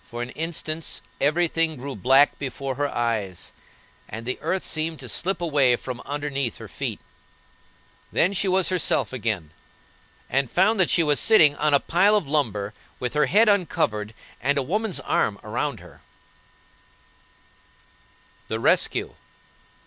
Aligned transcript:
For 0.00 0.22
an 0.22 0.30
instant 0.30 1.02
every 1.20 1.46
thing 1.46 1.76
grew 1.76 1.94
black 1.94 2.38
before 2.38 2.76
her 2.76 2.88
eyes, 2.88 3.52
and 4.08 4.24
the 4.24 4.38
earth 4.40 4.64
seemed 4.64 4.98
to 5.00 5.10
slip 5.10 5.42
away 5.42 5.76
from 5.76 6.00
underneath 6.06 6.56
her 6.56 6.68
feet. 6.68 6.98
Then 8.10 8.32
she 8.32 8.48
was 8.48 8.70
herself 8.70 9.12
again, 9.12 9.50
and 10.30 10.50
found 10.50 10.80
that 10.80 10.88
she 10.88 11.02
was 11.02 11.20
sitting 11.20 11.54
on 11.56 11.74
a 11.74 11.80
pile 11.80 12.16
of 12.16 12.26
lumber, 12.26 12.72
with 12.98 13.12
her 13.12 13.26
head 13.26 13.50
uncovered, 13.50 14.14
and 14.40 14.56
a 14.56 14.62
woman's 14.62 15.00
arm 15.00 15.36
about 15.42 15.80
her. 15.80 16.00
[Illustration: 18.48 18.48
THE 18.48 18.58
RESCUE. 18.58 19.14